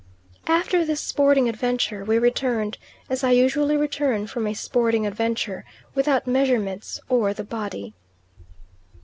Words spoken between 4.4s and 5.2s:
a sporting